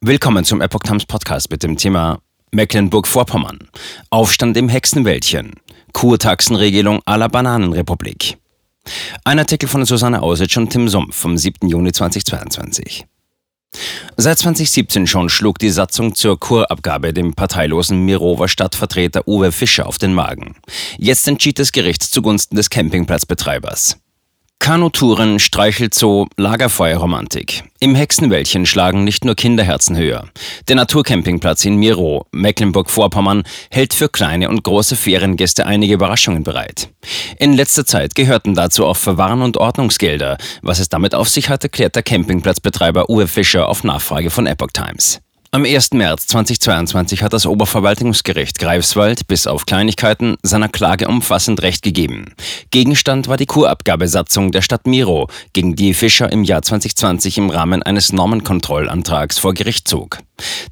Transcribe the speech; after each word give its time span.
Willkommen 0.00 0.44
zum 0.44 0.60
Epoch 0.60 0.84
Times 0.84 1.06
Podcast 1.06 1.50
mit 1.50 1.64
dem 1.64 1.76
Thema 1.76 2.20
Mecklenburg-Vorpommern. 2.52 3.58
Aufstand 4.10 4.56
im 4.56 4.68
Hexenwäldchen. 4.68 5.54
Kurtaxenregelung 5.92 7.00
à 7.04 7.16
la 7.16 7.26
Bananenrepublik. 7.26 8.38
Ein 9.24 9.40
Artikel 9.40 9.68
von 9.68 9.84
Susanne 9.84 10.22
Ausitsch 10.22 10.56
und 10.56 10.70
Tim 10.70 10.88
Sumpf 10.88 11.16
vom 11.16 11.36
7. 11.36 11.68
Juni 11.68 11.90
2022. 11.90 13.06
Seit 14.16 14.38
2017 14.38 15.08
schon 15.08 15.28
schlug 15.28 15.58
die 15.58 15.70
Satzung 15.70 16.14
zur 16.14 16.38
Kurabgabe 16.38 17.12
dem 17.12 17.34
parteilosen 17.34 18.04
Mirover 18.04 18.46
Stadtvertreter 18.46 19.26
Uwe 19.26 19.50
Fischer 19.50 19.88
auf 19.88 19.98
den 19.98 20.14
Magen. 20.14 20.54
Jetzt 20.96 21.26
entschied 21.26 21.58
das 21.58 21.72
Gericht 21.72 22.04
zugunsten 22.04 22.54
des 22.54 22.70
Campingplatzbetreibers. 22.70 23.98
Kanutouren, 24.68 25.38
Streichelzoo, 25.38 26.26
Lagerfeuerromantik. 26.36 27.64
Im 27.80 27.94
Hexenwäldchen 27.94 28.66
schlagen 28.66 29.02
nicht 29.02 29.24
nur 29.24 29.34
Kinderherzen 29.34 29.96
höher. 29.96 30.28
Der 30.68 30.76
Naturcampingplatz 30.76 31.64
in 31.64 31.76
Miro, 31.76 32.26
Mecklenburg-Vorpommern, 32.32 33.44
hält 33.70 33.94
für 33.94 34.10
kleine 34.10 34.50
und 34.50 34.64
große 34.64 34.96
Feriengäste 34.96 35.64
einige 35.64 35.94
Überraschungen 35.94 36.42
bereit. 36.42 36.90
In 37.38 37.54
letzter 37.54 37.86
Zeit 37.86 38.14
gehörten 38.14 38.54
dazu 38.54 38.84
auch 38.84 38.98
Verwarn- 38.98 39.40
und 39.40 39.56
Ordnungsgelder. 39.56 40.36
Was 40.60 40.80
es 40.80 40.90
damit 40.90 41.14
auf 41.14 41.30
sich 41.30 41.48
hat, 41.48 41.62
erklärt 41.62 41.96
der 41.96 42.02
Campingplatzbetreiber 42.02 43.08
Uwe 43.08 43.26
Fischer 43.26 43.68
auf 43.68 43.84
Nachfrage 43.84 44.30
von 44.30 44.46
Epoch 44.46 44.72
Times. 44.74 45.20
Am 45.50 45.64
1. 45.64 45.94
März 45.94 46.26
2022 46.26 47.22
hat 47.22 47.32
das 47.32 47.46
Oberverwaltungsgericht 47.46 48.58
Greifswald 48.58 49.26
bis 49.28 49.46
auf 49.46 49.64
Kleinigkeiten 49.64 50.36
seiner 50.42 50.68
Klage 50.68 51.08
umfassend 51.08 51.62
Recht 51.62 51.82
gegeben. 51.82 52.34
Gegenstand 52.70 53.28
war 53.28 53.38
die 53.38 53.46
Kurabgabesatzung 53.46 54.52
der 54.52 54.60
Stadt 54.60 54.86
Miro, 54.86 55.30
gegen 55.54 55.74
die 55.74 55.94
Fischer 55.94 56.30
im 56.30 56.44
Jahr 56.44 56.60
2020 56.60 57.38
im 57.38 57.48
Rahmen 57.48 57.82
eines 57.82 58.12
Normenkontrollantrags 58.12 59.38
vor 59.38 59.54
Gericht 59.54 59.88
zog. 59.88 60.18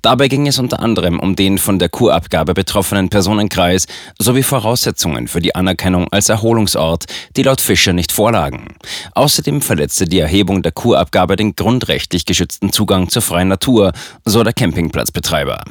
Dabei 0.03 0.29
ging 0.29 0.47
es 0.47 0.59
unter 0.59 0.81
anderem 0.81 1.19
um 1.19 1.35
den 1.35 1.59
von 1.59 1.79
der 1.79 1.89
Kurabgabe 1.89 2.55
betroffenen 2.55 3.09
Personenkreis 3.09 3.87
sowie 4.19 4.43
Voraussetzungen 4.43 5.27
für 5.27 5.41
die 5.41 5.55
Anerkennung 5.55 6.07
als 6.13 6.29
Erholungsort, 6.29 7.07
die 7.37 7.43
laut 7.43 7.61
Fischer 7.61 7.93
nicht 7.93 8.13
vorlagen. 8.13 8.77
Außerdem 9.15 9.63
verletzte 9.63 10.05
die 10.05 10.21
Erhebung 10.21 10.63
der 10.63 10.73
Kurabgabe 10.73 11.37
den 11.37 11.57
grundrechtlich 11.57 12.25
geschützten 12.25 12.73
Zugang 12.73 13.09
zur 13.09 13.23
freien 13.23 13.49
Natur, 13.49 13.93
so 14.25 14.45
der 14.45 14.53
Campingplatzbetreiber. 14.67 15.63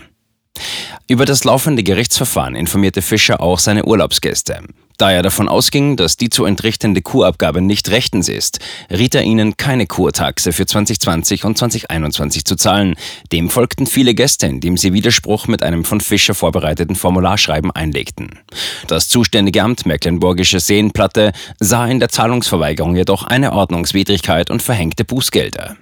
Über 1.10 1.26
das 1.26 1.44
laufende 1.44 1.84
Gerichtsverfahren 1.84 2.56
informierte 2.56 3.02
Fischer 3.02 3.42
auch 3.42 3.60
seine 3.60 3.84
Urlaubsgäste. 3.84 4.62
Da 4.98 5.12
er 5.12 5.22
davon 5.22 5.50
ausging, 5.50 5.98
dass 5.98 6.16
die 6.16 6.30
zu 6.30 6.46
entrichtende 6.46 7.02
Kurabgabe 7.02 7.62
nicht 7.62 7.90
rechtens 7.90 8.30
ist, 8.30 8.60
riet 8.90 9.14
er 9.14 9.24
ihnen, 9.24 9.58
keine 9.58 9.86
Kurtaxe 9.86 10.54
für 10.54 10.66
2020 10.66 11.44
und 11.44 11.58
2021 11.58 12.46
zu 12.46 12.56
zahlen. 12.56 12.96
Dem 13.34 13.50
folgten 13.50 13.86
viele 13.86 14.16
Gäste, 14.16 14.48
indem 14.48 14.78
sie 14.78 14.94
Widerspruch 14.94 15.48
mit 15.48 15.62
einem 15.62 15.84
von 15.84 16.00
Fischer 16.00 16.34
vorbereiteten 16.34 16.96
Formularschreiben 16.96 17.72
einlegten. 17.72 18.40
Das 18.88 19.10
zuständige 19.10 19.62
Amt 19.62 19.86
Mecklenburgische 19.86 20.62
Seenplatte 20.62 21.34
sah 21.60 21.86
in 21.86 22.00
der 22.00 22.08
Zahlungsverweigerung 22.08 22.96
jedoch 22.96 23.24
eine 23.24 23.52
Ordnungswidrigkeit 23.52 24.50
und 24.50 24.62
verhängte 24.62 25.04
Bußgelder. 25.04 25.76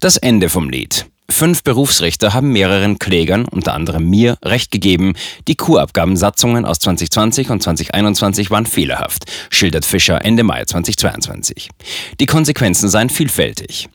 Das 0.00 0.16
Ende 0.16 0.48
vom 0.48 0.68
Lied. 0.68 1.06
Fünf 1.32 1.62
Berufsrichter 1.62 2.34
haben 2.34 2.52
mehreren 2.52 2.98
Klägern, 2.98 3.46
unter 3.46 3.72
anderem 3.72 4.04
mir, 4.04 4.36
Recht 4.44 4.70
gegeben, 4.70 5.14
die 5.48 5.54
Kurabgabensatzungen 5.56 6.66
aus 6.66 6.78
2020 6.80 7.48
und 7.48 7.62
2021 7.62 8.50
waren 8.50 8.66
fehlerhaft, 8.66 9.24
schildert 9.48 9.86
Fischer 9.86 10.22
Ende 10.26 10.42
Mai 10.42 10.66
2022. 10.66 11.70
Die 12.20 12.26
Konsequenzen 12.26 12.90
seien 12.90 13.08
vielfältig. 13.08 13.88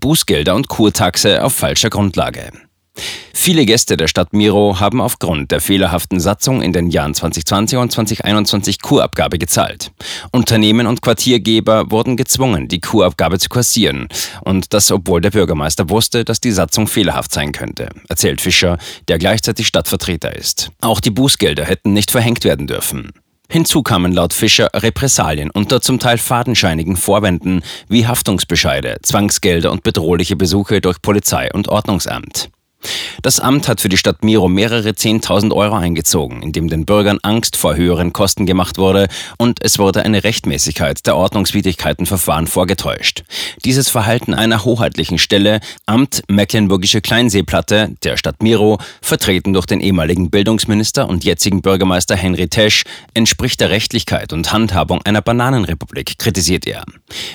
Bußgelder 0.00 0.54
und 0.54 0.68
Kurtaxe 0.68 1.44
auf 1.44 1.52
falscher 1.52 1.90
Grundlage. 1.90 2.50
Viele 3.44 3.66
Gäste 3.66 3.96
der 3.96 4.06
Stadt 4.06 4.32
Miro 4.32 4.78
haben 4.78 5.00
aufgrund 5.00 5.50
der 5.50 5.60
fehlerhaften 5.60 6.20
Satzung 6.20 6.62
in 6.62 6.72
den 6.72 6.90
Jahren 6.90 7.12
2020 7.12 7.76
und 7.76 7.90
2021 7.90 8.80
Kurabgabe 8.80 9.36
gezahlt. 9.36 9.90
Unternehmen 10.30 10.86
und 10.86 11.02
Quartiergeber 11.02 11.90
wurden 11.90 12.16
gezwungen, 12.16 12.68
die 12.68 12.80
Kurabgabe 12.80 13.40
zu 13.40 13.48
kassieren. 13.48 14.06
Und 14.42 14.72
das, 14.72 14.92
obwohl 14.92 15.20
der 15.20 15.32
Bürgermeister 15.32 15.90
wusste, 15.90 16.24
dass 16.24 16.38
die 16.38 16.52
Satzung 16.52 16.86
fehlerhaft 16.86 17.32
sein 17.32 17.50
könnte, 17.50 17.88
erzählt 18.08 18.40
Fischer, 18.40 18.78
der 19.08 19.18
gleichzeitig 19.18 19.66
Stadtvertreter 19.66 20.36
ist. 20.36 20.70
Auch 20.80 21.00
die 21.00 21.10
Bußgelder 21.10 21.64
hätten 21.64 21.92
nicht 21.92 22.12
verhängt 22.12 22.44
werden 22.44 22.68
dürfen. 22.68 23.10
Hinzu 23.50 23.82
kamen 23.82 24.12
laut 24.12 24.34
Fischer 24.34 24.70
Repressalien 24.72 25.50
unter 25.50 25.80
zum 25.80 25.98
Teil 25.98 26.18
fadenscheinigen 26.18 26.94
Vorwänden 26.94 27.64
wie 27.88 28.06
Haftungsbescheide, 28.06 28.98
Zwangsgelder 29.02 29.72
und 29.72 29.82
bedrohliche 29.82 30.36
Besuche 30.36 30.80
durch 30.80 31.02
Polizei 31.02 31.50
und 31.52 31.66
Ordnungsamt. 31.66 32.52
Das 33.22 33.38
Amt 33.38 33.68
hat 33.68 33.80
für 33.80 33.88
die 33.88 33.96
Stadt 33.96 34.24
Miro 34.24 34.48
mehrere 34.48 34.94
Zehntausend 34.94 35.52
Euro 35.52 35.76
eingezogen, 35.76 36.42
indem 36.42 36.68
den 36.68 36.84
Bürgern 36.84 37.18
Angst 37.22 37.56
vor 37.56 37.76
höheren 37.76 38.12
Kosten 38.12 38.46
gemacht 38.46 38.78
wurde 38.78 39.08
und 39.38 39.62
es 39.62 39.78
wurde 39.78 40.02
eine 40.02 40.24
Rechtmäßigkeit 40.24 41.06
der 41.06 41.16
Ordnungswidrigkeitenverfahren 41.16 42.46
vorgetäuscht. 42.46 43.24
Dieses 43.64 43.88
Verhalten 43.90 44.34
einer 44.34 44.64
hoheitlichen 44.64 45.18
Stelle, 45.18 45.60
Amt 45.86 46.22
Mecklenburgische 46.28 47.00
Kleinseeplatte 47.00 47.94
der 48.02 48.16
Stadt 48.16 48.42
Miro, 48.42 48.78
vertreten 49.00 49.52
durch 49.52 49.66
den 49.66 49.80
ehemaligen 49.80 50.30
Bildungsminister 50.30 51.08
und 51.08 51.24
jetzigen 51.24 51.62
Bürgermeister 51.62 52.16
Henry 52.16 52.48
Tesch, 52.48 52.84
entspricht 53.14 53.60
der 53.60 53.70
Rechtlichkeit 53.70 54.32
und 54.32 54.52
Handhabung 54.52 55.00
einer 55.02 55.22
Bananenrepublik, 55.22 56.18
kritisiert 56.18 56.66
er. 56.66 56.84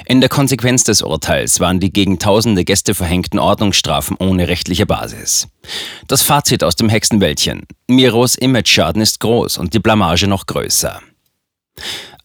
In 0.05 0.19
der 0.21 0.29
Konsequenz 0.29 0.83
des 0.83 1.01
Urteils 1.01 1.59
waren 1.59 1.79
die 1.79 1.93
gegen 1.93 2.19
tausende 2.19 2.65
Gäste 2.65 2.93
verhängten 2.93 3.39
Ordnungsstrafen 3.39 4.17
ohne 4.19 4.47
rechtliche 4.47 4.85
Basis. 4.85 5.36
Das 6.07 6.21
Fazit 6.21 6.63
aus 6.63 6.75
dem 6.75 6.89
Hexenwäldchen. 6.89 7.63
Miros 7.87 8.35
Image-Schaden 8.35 9.01
ist 9.01 9.19
groß 9.19 9.57
und 9.57 9.73
die 9.73 9.79
Blamage 9.79 10.27
noch 10.27 10.45
größer. 10.45 11.01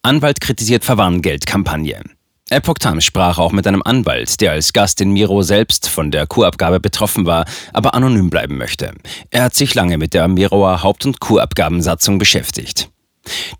Anwalt 0.01 0.41
kritisiert 0.41 0.83
Verwarngeldkampagne. 0.83 2.01
Epoch 2.49 2.77
Times 2.77 3.05
sprach 3.05 3.37
auch 3.39 3.51
mit 3.51 3.65
einem 3.65 3.81
Anwalt, 3.83 4.39
der 4.41 4.51
als 4.51 4.73
Gast 4.73 5.01
in 5.01 5.11
Miro 5.11 5.41
selbst 5.41 5.89
von 5.89 6.11
der 6.11 6.27
Kurabgabe 6.27 6.79
betroffen 6.79 7.25
war, 7.25 7.45
aber 7.71 7.93
anonym 7.93 8.29
bleiben 8.29 8.57
möchte. 8.57 8.93
Er 9.31 9.43
hat 9.43 9.55
sich 9.55 9.73
lange 9.73 9.97
mit 9.97 10.13
der 10.13 10.27
Miroer 10.27 10.83
Haupt- 10.83 11.05
und 11.05 11.19
Kurabgabensatzung 11.19 12.19
beschäftigt. 12.19 12.89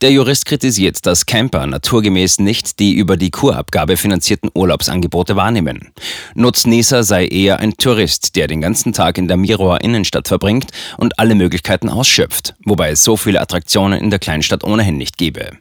Der 0.01 0.12
Jurist 0.12 0.46
kritisiert, 0.46 1.06
dass 1.06 1.25
Camper 1.25 1.66
naturgemäß 1.66 2.40
nicht 2.40 2.79
die 2.79 2.94
über 2.94 3.16
die 3.16 3.31
Kurabgabe 3.31 3.96
finanzierten 3.96 4.50
Urlaubsangebote 4.53 5.35
wahrnehmen. 5.35 5.94
Nutznießer 6.35 7.03
sei 7.03 7.25
eher 7.28 7.59
ein 7.59 7.78
Tourist, 7.78 8.35
der 8.35 8.47
den 8.47 8.62
ganzen 8.62 8.91
Tag 8.91 9.18
in 9.18 9.28
der 9.28 9.38
Miroer 9.38 9.81
Innenstadt 9.81 10.28
verbringt 10.28 10.72
und 10.97 11.19
alle 11.19 11.35
Möglichkeiten 11.35 11.90
ausschöpft, 11.90 12.56
wobei 12.66 12.91
es 12.91 13.03
so 13.03 13.16
viele 13.16 13.40
Attraktionen 13.40 14.00
in 14.00 14.09
der 14.09 14.19
Kleinstadt 14.19 14.63
ohnehin 14.63 14.97
nicht 14.97 15.18
gebe. 15.18 15.52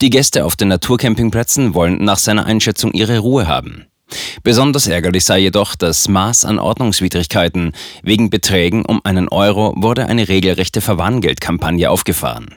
Die 0.00 0.10
Gäste 0.10 0.44
auf 0.44 0.56
den 0.56 0.68
Naturcampingplätzen 0.68 1.74
wollen 1.74 2.04
nach 2.04 2.18
seiner 2.18 2.46
Einschätzung 2.46 2.92
ihre 2.92 3.18
Ruhe 3.18 3.48
haben. 3.48 3.89
Besonders 4.42 4.86
ärgerlich 4.86 5.24
sei 5.24 5.38
jedoch 5.40 5.74
das 5.76 6.08
Maß 6.08 6.44
an 6.44 6.58
Ordnungswidrigkeiten. 6.58 7.72
Wegen 8.02 8.30
Beträgen 8.30 8.84
um 8.84 9.00
einen 9.04 9.28
Euro 9.28 9.74
wurde 9.76 10.06
eine 10.06 10.28
regelrechte 10.28 10.80
Verwarngeldkampagne 10.80 11.90
aufgefahren. 11.90 12.54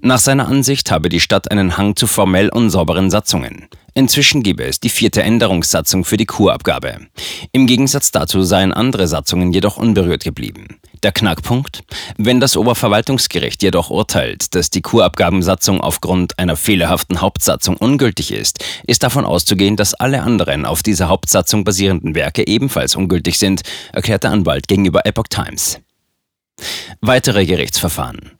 Nach 0.00 0.18
seiner 0.18 0.46
Ansicht 0.48 0.90
habe 0.90 1.08
die 1.08 1.20
Stadt 1.20 1.50
einen 1.50 1.76
Hang 1.76 1.96
zu 1.96 2.06
formell 2.06 2.48
unsauberen 2.48 3.10
Satzungen. 3.10 3.68
Inzwischen 3.96 4.42
gebe 4.42 4.64
es 4.64 4.80
die 4.80 4.90
vierte 4.90 5.22
Änderungssatzung 5.22 6.04
für 6.04 6.16
die 6.16 6.26
Kurabgabe. 6.26 7.06
Im 7.52 7.68
Gegensatz 7.68 8.10
dazu 8.10 8.42
seien 8.42 8.72
andere 8.72 9.06
Satzungen 9.06 9.52
jedoch 9.52 9.76
unberührt 9.76 10.24
geblieben. 10.24 10.80
Der 11.04 11.12
Knackpunkt? 11.12 11.84
Wenn 12.16 12.40
das 12.40 12.56
Oberverwaltungsgericht 12.56 13.62
jedoch 13.62 13.90
urteilt, 13.90 14.56
dass 14.56 14.70
die 14.70 14.82
Kurabgabensatzung 14.82 15.80
aufgrund 15.80 16.40
einer 16.40 16.56
fehlerhaften 16.56 17.20
Hauptsatzung 17.20 17.76
ungültig 17.76 18.32
ist, 18.32 18.64
ist 18.84 19.04
davon 19.04 19.24
auszugehen, 19.24 19.76
dass 19.76 19.94
alle 19.94 20.22
anderen 20.22 20.66
auf 20.66 20.82
dieser 20.82 21.08
Hauptsatzung 21.08 21.62
basierenden 21.62 22.16
Werke 22.16 22.48
ebenfalls 22.48 22.96
ungültig 22.96 23.38
sind, 23.38 23.62
erklärt 23.92 24.24
der 24.24 24.32
Anwalt 24.32 24.66
gegenüber 24.66 25.06
Epoch 25.06 25.28
Times. 25.28 25.78
Weitere 27.00 27.46
Gerichtsverfahren. 27.46 28.32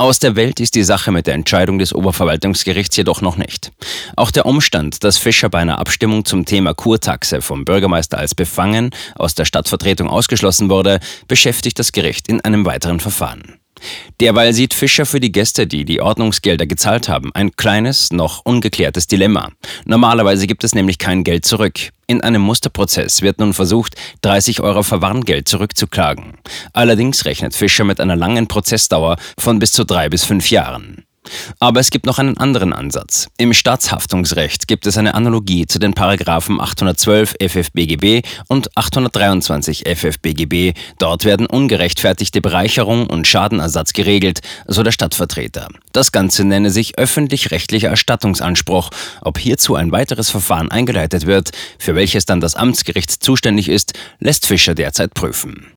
Aus 0.00 0.18
der 0.18 0.34
Welt 0.34 0.60
ist 0.60 0.76
die 0.76 0.82
Sache 0.82 1.12
mit 1.12 1.26
der 1.26 1.34
Entscheidung 1.34 1.78
des 1.78 1.94
Oberverwaltungsgerichts 1.94 2.96
jedoch 2.96 3.20
noch 3.20 3.36
nicht. 3.36 3.70
Auch 4.16 4.30
der 4.30 4.46
Umstand, 4.46 5.04
dass 5.04 5.18
Fischer 5.18 5.50
bei 5.50 5.58
einer 5.58 5.78
Abstimmung 5.78 6.24
zum 6.24 6.46
Thema 6.46 6.72
Kurtaxe 6.72 7.42
vom 7.42 7.66
Bürgermeister 7.66 8.16
als 8.16 8.34
befangen 8.34 8.94
aus 9.16 9.34
der 9.34 9.44
Stadtvertretung 9.44 10.08
ausgeschlossen 10.08 10.70
wurde, 10.70 11.00
beschäftigt 11.28 11.78
das 11.78 11.92
Gericht 11.92 12.28
in 12.28 12.40
einem 12.40 12.64
weiteren 12.64 12.98
Verfahren. 12.98 13.59
Derweil 14.20 14.52
sieht 14.52 14.74
Fischer 14.74 15.06
für 15.06 15.20
die 15.20 15.32
Gäste, 15.32 15.66
die 15.66 15.84
die 15.84 16.00
Ordnungsgelder 16.00 16.66
gezahlt 16.66 17.08
haben, 17.08 17.30
ein 17.34 17.52
kleines, 17.52 18.12
noch 18.12 18.42
ungeklärtes 18.44 19.06
Dilemma. 19.06 19.50
Normalerweise 19.84 20.46
gibt 20.46 20.64
es 20.64 20.74
nämlich 20.74 20.98
kein 20.98 21.24
Geld 21.24 21.44
zurück. 21.44 21.90
In 22.06 22.20
einem 22.20 22.42
Musterprozess 22.42 23.22
wird 23.22 23.38
nun 23.38 23.54
versucht, 23.54 23.94
30 24.22 24.60
Euro 24.60 24.82
Verwarngeld 24.82 25.48
zurückzuklagen. 25.48 26.34
Allerdings 26.72 27.24
rechnet 27.24 27.54
Fischer 27.54 27.84
mit 27.84 28.00
einer 28.00 28.16
langen 28.16 28.48
Prozessdauer 28.48 29.16
von 29.38 29.58
bis 29.58 29.72
zu 29.72 29.84
drei 29.84 30.08
bis 30.08 30.24
fünf 30.24 30.50
Jahren. 30.50 31.04
Aber 31.58 31.80
es 31.80 31.90
gibt 31.90 32.06
noch 32.06 32.18
einen 32.18 32.38
anderen 32.38 32.72
Ansatz. 32.72 33.28
Im 33.36 33.52
Staatshaftungsrecht 33.52 34.66
gibt 34.66 34.86
es 34.86 34.96
eine 34.96 35.14
Analogie 35.14 35.66
zu 35.66 35.78
den 35.78 35.92
Paragraphen 35.92 36.60
812 36.60 37.34
FFBGB 37.40 38.22
und 38.48 38.76
823 38.76 39.84
FFBGB. 39.86 40.72
Dort 40.98 41.24
werden 41.24 41.46
ungerechtfertigte 41.46 42.40
Bereicherung 42.40 43.06
und 43.06 43.26
Schadenersatz 43.26 43.92
geregelt, 43.92 44.40
so 44.66 44.82
der 44.82 44.92
Stadtvertreter. 44.92 45.68
Das 45.92 46.12
Ganze 46.12 46.44
nenne 46.44 46.70
sich 46.70 46.98
öffentlich-rechtlicher 46.98 47.88
Erstattungsanspruch. 47.88 48.90
Ob 49.20 49.38
hierzu 49.38 49.74
ein 49.74 49.92
weiteres 49.92 50.30
Verfahren 50.30 50.70
eingeleitet 50.70 51.26
wird, 51.26 51.50
für 51.78 51.94
welches 51.94 52.24
dann 52.24 52.40
das 52.40 52.54
Amtsgericht 52.54 53.10
zuständig 53.10 53.68
ist, 53.68 53.92
lässt 54.18 54.46
Fischer 54.46 54.74
derzeit 54.74 55.14
prüfen. 55.14 55.66